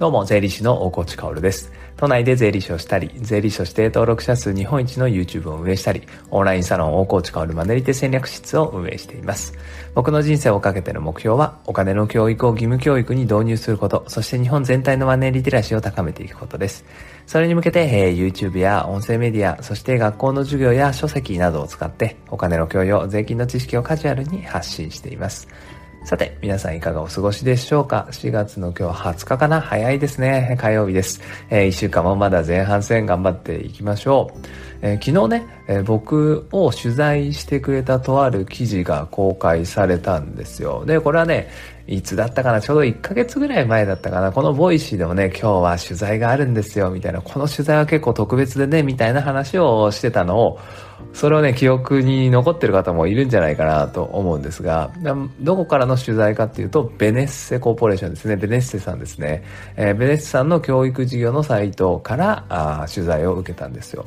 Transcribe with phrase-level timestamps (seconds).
[0.00, 1.70] どうも、税理士の大河内薫です。
[1.98, 9.52] 都内で税理士をしたり、税理士として登録者数日本一の YouTube を運営したり、オンラインサロン大河内薫マネリテ戦略室を運営しています。
[9.94, 16.86] 僕の人生をかけての目標は、お金の教育を義務教育に導入すること、そして日本全体のマネーリテラシーを高めていくことです。
[17.26, 25.46] それに向けて、えー、YouTube や音声メディア、そして学校の授業や書籍などを使って、お金の教養、税金の知識をカジュアルに発信しています。
[26.02, 29.60] さて、皆さんいかがお過ごしでしょうか ?4 月の今日20日かな？
[29.60, 30.56] 早いですね。
[30.58, 31.20] 火曜日です。
[31.50, 34.38] えー、1週間もまだ前半戦頑張っていきましょう。
[34.80, 40.84] えー、昨日ね、えー、僕を取材してくれたとある記事が公開されたんですよ。
[40.86, 41.50] で、これはね、
[41.86, 42.62] いつだったかな？
[42.62, 44.32] ちょうど1ヶ月ぐらい前だったかな？
[44.32, 50.58] このボイシーでもね、今日は取材があるんですよ、みたいな、この取材は結構特別でね、みたいな話をしてたのを、
[51.12, 54.90] それをね、記憶に残ってる方もいるんじゃないかなと思うんですが、
[55.40, 58.36] どこからの取材かっていうと、ベネッセコーポレーションですね。
[58.36, 59.42] ベネッセさんですね。
[59.76, 64.06] えー、ベネッセさんの教育事業のサイトからあ取材を受けたんですよ。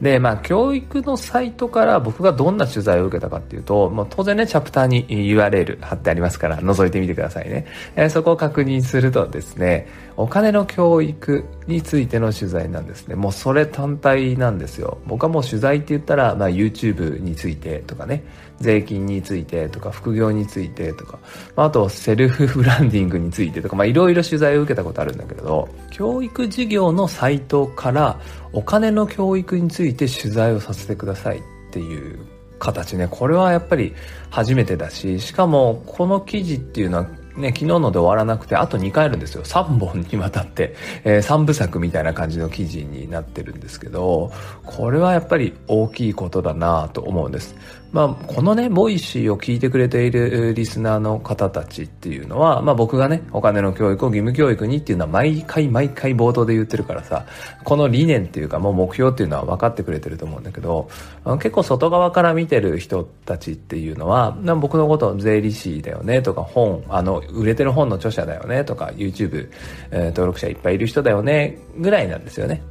[0.00, 7.66] で、まあ、教育のサイトから僕がどんな取材を受けたかっていうと、もう当然ね、チャプターに URL 貼ってありますから、覗いてみてくださいね。
[7.96, 13.14] えー、そこを確認するとですね、お金の教育についての取材なんですね。
[13.14, 14.98] もうそれ単体なんですよ。
[15.06, 18.22] 僕はもう取材って言ったら、まあ、YouTube についてとかね、
[18.60, 21.18] 税金についてとか、副業についてとか、
[21.56, 28.20] まあ、あとセルフブランディングについてとか、まあ、いろいろ取材を受けたことあるんだけど、教育事業のサイトから
[28.52, 32.18] お金の教育についていて取材をさせてくださいっていう
[32.58, 33.08] 形ね。
[33.10, 33.94] これはやっぱり
[34.30, 37.06] 初めてだし、しかもこの記事っていうのは
[37.38, 39.44] ね、昨日ので終わらなくて、あと2回あるんですよ。
[39.44, 44.32] 3本にわたって、えー、3部作みたいな感じの記事になってるんですけど、
[44.64, 47.54] これはやっぱり大きいことだなと思うんです。
[47.90, 57.24] まあ、このね、ボイシーを聞いてくれているリスナーの方たちっていうのは、まあ僕がね、お金の教育を義務教育にっていうのは毎回毎回冒頭で言ってるからさ、
[57.64, 60.90] この理念っていうかもう目標っていうのは分かってくれてると思うんだけど、
[61.38, 69.50] 結構外側から見てる人たちっていうのは、僕のこと税理士だよねとか本、あの、売れてる本の著者だよねとか、YouTube、
[69.90, 72.62] えー、登録者いっぱいいる人だよねぐらいなんですよね。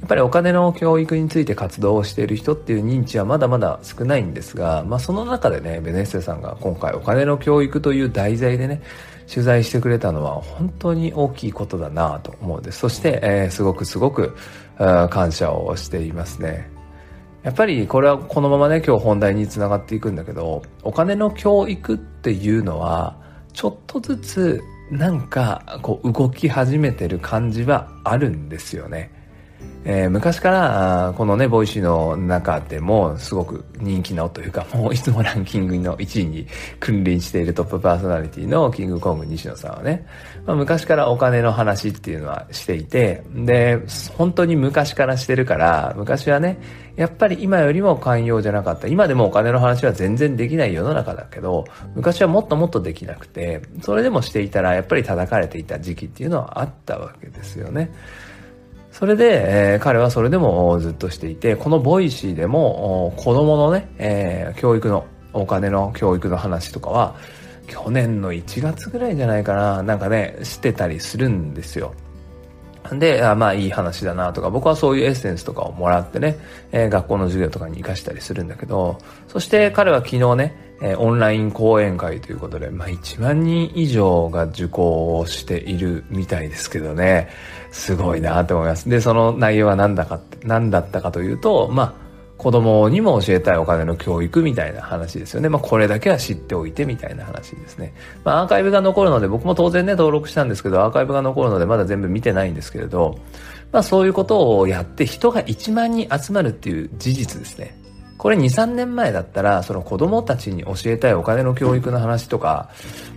[0.00, 8.80] やっぱりお金の教育について活動をしている人っていう認知はまだまだ少ないんですが、まあその中でね、ベネッセさんが今回お金の教育という題材でね、
[9.28, 12.78] 取材してくれたのは本当に大きいことだなと思うんです。
[12.78, 14.36] そして、えー、すごくすごく
[14.76, 16.70] 感謝をしていますね。
[17.42, 23.16] やっぱりこれはこのままね、今日本題につながっていくんだけど、お金の教育っていうのは、
[23.58, 29.10] ちょっとずつなんかこう動き始めてる感じはあるんですよね。
[29.84, 36.46] えー、昔からこのねボイシーの中でもすごく人気のというか もういつもランキングの1位に
[36.78, 40.06] 君臨しているトップパーソナリティのキングコング西野さんはね、
[40.46, 43.80] まあ、昔からお金の話っていうのはしていてで
[44.16, 46.60] 本当に昔からしてるから昔はね
[46.98, 51.64] やっぱり今よりも寛容じゃなかった今でもお金の話は全然できない世の中だけど
[51.94, 57.92] 昔はもっともっとできなくてそれでもしていたらやっぱり叩かれていた時期っていうのはあったわけですよね。
[58.90, 67.14] それで、えー、彼はそれでもずっとしていて、このボイシーでも子供のね、えー、教育の、お金の教育の話とかは、
[67.68, 71.94] 去年の1月ぐらいじゃないかな、なんかね、してたりするんですよ。
[72.96, 76.38] で、あまあいい話だなとか、僕はそういうエッセンスとかをもらってね、
[76.72, 87.28] えー、学校の授業とかに活かしたりするんだけど、そして彼は昨日ね、えー、オンライン講演会ということで、まあ1万人以上が受講をしているみたいですけどね、
[87.72, 88.88] すごいなと思います。
[88.88, 92.07] で、その内容は何だかって、何だったかというと、まあ、
[92.38, 95.48] 子供にも教えたいお金の教育みたいな話ですよね。
[95.48, 97.92] まあこれだけは知っておいてみたいな話ですね。
[98.24, 103.18] まあアーカイブが残るので僕も当然ね登録したんですけどアーカイブが残るのでまだ全部見てないんですけれど、
[103.72, 107.76] まあそういうことをやって人が1万人集まるっていう事実ですね。
[108.18, 112.68] これ2、3年前だったら、その子供たちに教えたいお金の教育の話とか、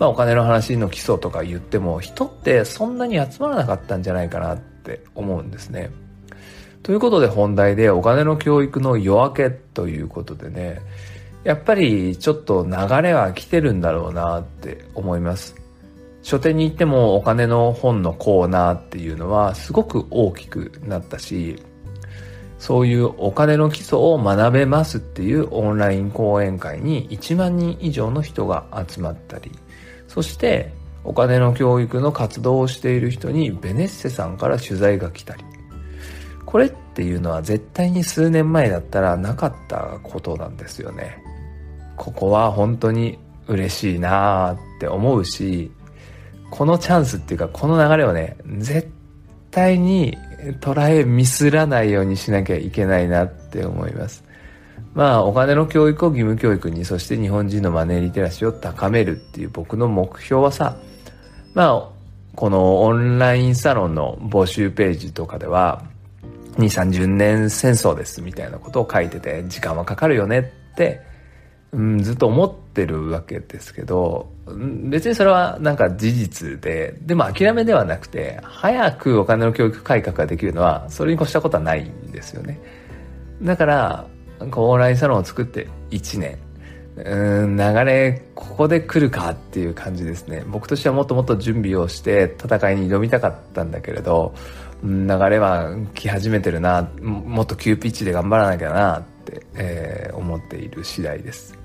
[0.00, 5.90] まあお金の話の基礎とか言っても、人ってそんなに集まらなかったんじゃないかなって思うんですね。
[6.82, 10.80] ということで本題でお金の教育の夜明けということでね、
[11.44, 15.54] やっぱりちょっと流れは来てるんだろうなって思います。
[16.22, 21.62] 書店に行ってもお金の本のコーナーっていうのはすごく大きくなったし、
[22.58, 29.52] そういうお金の基礎を学べますっていうオンライン講演会に1万人以上の人が集まったり、
[30.08, 30.72] そして
[31.04, 35.44] お金の教育の活動をしている人にベネッセさんから取材が来たり。
[36.48, 41.22] これっていうのは絶対に数年前だったらなかったことなんですよね。
[41.94, 43.18] ここは本当に
[43.48, 45.70] 嬉しいなーって思うし、
[46.50, 48.90] このチャンスっていうか、この流れをね、絶
[49.50, 50.16] 対に
[50.60, 54.24] 捉えミスらないようにしなきゃいけないなって思います。
[54.94, 60.78] まあ、お金の教育を義務教育に、そして日本人のマネーリテラシーを高めるっていう僕の目標はさ、
[61.52, 61.88] まあ、
[62.34, 65.84] このオンラインサロンの募集ページとかでは、
[66.58, 71.00] 2、30年戦争ですみたいなことを書いてて、時間はかかるよねって、
[71.72, 74.28] うん、ずっと思ってるわけですけど、
[74.90, 82.58] 別にそれはなんか事実で、でも諦めではなくて、早くお金の教育改革ができるのは、それに越したことはないんですよね。
[83.42, 84.06] だから、
[84.40, 86.38] オンラインサロンを作って1年。
[87.04, 90.42] うん、流れ、ここで来るかっていう感じですね。
[90.48, 94.34] 僕としてはもっともっと準備をして戦いに挑みたかったんだけれど、
[94.82, 101.58] 流れは来始めてるな、もっと急ピッチで頑張らなきゃなって、えー、思っている次第です。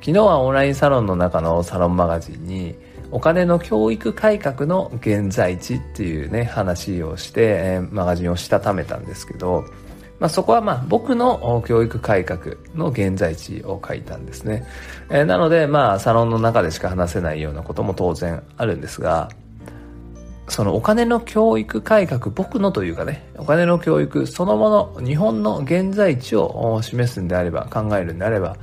[0.00, 2.74] 昨日はオンラインサロンの中のサロンマガジンに、
[3.12, 9.64] お金の教育改革の現在地っていうね、話をして、えー、マガジンをしたためたんですけど、
[10.18, 14.66] まあ、そこはまあ僕の教育改革の現在地を書いたんですね。
[15.10, 19.28] えー、なのでまあサロンの中でしか話せないようなことも当然あるんですが、
[20.48, 28.56] そのお金の教育改革、僕のというかね、お金の教育そのもの、日本の現在地を示すんであれば、考えるんであれば、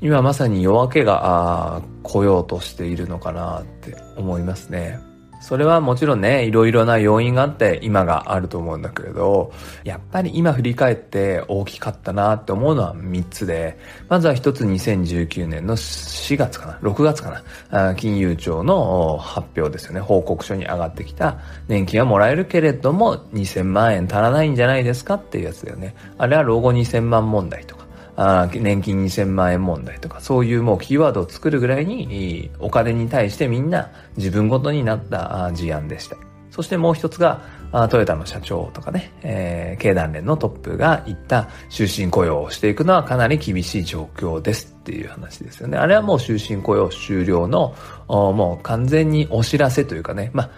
[0.00, 5.00] 今まさに夜明けが来ようとしているのかなって思いますね。
[5.48, 9.50] それはもちろんね、いろいろな要因があって今があると思うんだけれど、
[9.82, 13.78] やっぱり今振り返って大きかったなって思うのは3つで、
[14.10, 25.94] まずは1つ2019年の4月かな、6月かな、金融庁の発表ですよね、報告書に上がってきた年金はもらえるけれども2000万円足らないんじゃないですかっていうやつだよね。
[26.18, 27.87] あれは老後2000万問題とか。
[28.20, 36.16] あ年金2000万円問題とか、そういうもうキーワードを作るぐらいに、お金に対してみんな自分ごとになった事案でした。
[36.50, 37.42] そしてもう一つが、
[37.90, 45.78] トヨタの社長とかね、えー、経団連のトップが言った終身雇用をしていくのはかなり厳しい状況ですっていう話ですよね。
[45.78, 47.76] あれはもう終身雇用終了の、
[48.08, 50.50] もう完全にお知らせというかね、まあ、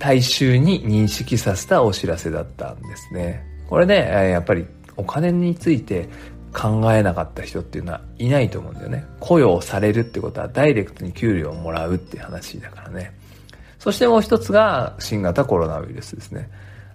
[0.00, 3.44] 大衆に認識させたお知らせだったんですね。
[3.68, 4.66] これね、やっぱり
[4.96, 6.08] お金について
[6.54, 9.04] 考えなかった人っていうのはいないと思うんだよね。
[9.20, 13.12] 雇用されるってことはダイレクトに給料をもらうって話だからね。
[13.78, 16.48] そしてもう一つが新型コロナウイルスですね。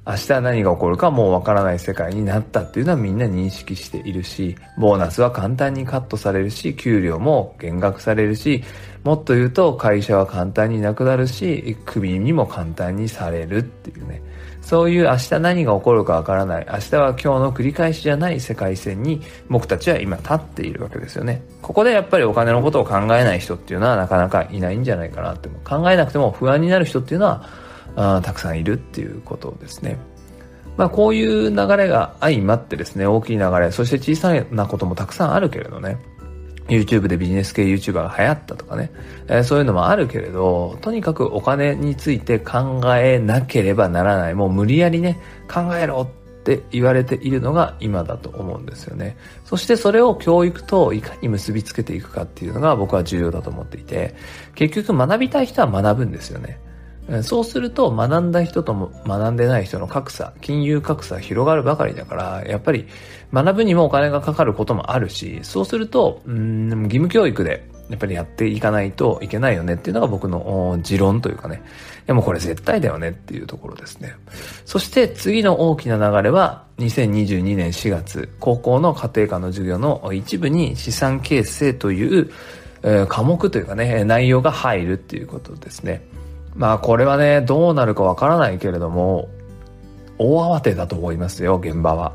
[0.08, 8.64] 明日何が起こるかもうわからない世界になったっていうのはみんな認識しているし、ボーナスは簡単にカットされるし、給料も減額されるし、
[9.04, 14.24] もっと言うと会社は簡単になくなるし、クビにも簡単にされるっていうね。
[14.62, 21.42] そういう明日何が起こるかわからない、明日は今日の繰り返しじゃない世界線に僕たちは今立っているわけですよね。
[21.62, 27.50] ここでやっぱりお金のことを考えない人っていうのはなかなかいないんじゃないかなって考えなくても不安になる人っていうのは
[27.96, 29.98] あたくさんいるっていうことですね。
[30.78, 35.98] まあこういう流れが相まってですね、大きい流れ、そして小さなこともたくさんあるけれどね。
[36.70, 38.92] YouTube でビジネス系 YouTuber が流行ったとかね、
[39.28, 44.36] えー、そういうのもあるけれど、とにかくお金について考えなければならない。
[44.36, 45.20] もう無理やりね、
[45.52, 49.18] 考えろって言われているのが今だと思うんですよね。
[49.46, 54.16] そしてそれを教育といかに結びつけていくかっていうのが僕は重要だと思っていて、
[54.56, 56.60] 結局学びたい人は学ぶんですよね。
[57.24, 62.88] そうすると学んだ人とも学んでない人の格差、金融格差広がるばかりだから、やっぱり
[63.34, 71.64] 学ぶにもお金がかかることもあるし、そうすると、うん、義務教育でやっぱりやっていかないといけないよねっていうのが僕の持論というかね。
[72.06, 74.16] でもこれ絶対だよねっていうところですね。
[74.66, 82.32] そして次の大きな流れは2022年4月、高校の家庭科の授業の一部に資産形成という、
[82.84, 86.04] えー、科目というかね、内容が入るっていうことですね。
[86.56, 89.30] まあこれはね、どうなるかわからないけれども、
[90.18, 92.14] 大慌てだと思いますよ、現場は。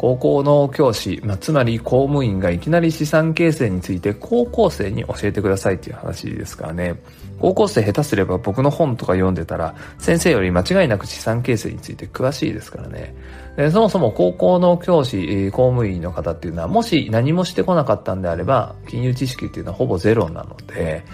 [0.00, 6.98] 高校の教師、まあ、つまり公務員がいきなり資産形成について高校生に教えてくださいっていう話ですからね。
[7.38, 13.14] 高校生下手すれば僕の本とか読んでたら先生より間違いなく資産形成について詳しいですからね。
[13.56, 21.04] でそもそも高校の教師、公務員の方っていうのはもし何もしてこなかったんであれば金融知識っていうのはほぼゼロなので、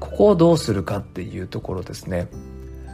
[0.00, 2.28] ここをどうするかっていうところですね。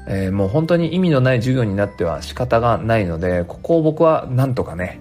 [0.08, 5.00] えー、もう本当に意味のない授業になっては仕方がないので、ここを僕はなんとかね、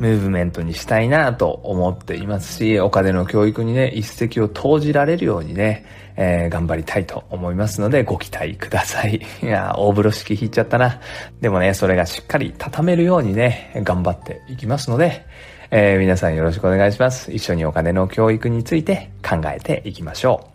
[0.00, 5.84] ムーブメントにしたいなと思っていますし、お金の教育にね、一石を投じられるようにね、
[6.16, 9.20] えー、頑張りたいと思いますので、ご期待ください。
[9.42, 11.00] いや大風呂敷引いちゃったな。
[11.42, 15.26] でもね、それがしっかり畳めるようにね、頑張っていきますので、
[15.70, 17.30] えー、皆さんよろしくお願いします。
[17.30, 20.49] 一緒にお金の教育について考えていきましょう。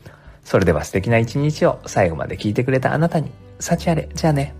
[0.45, 4.07] それでは素敵な一日を最後まで聞いてくれたあなたに幸あれ。
[4.13, 4.53] じゃあね。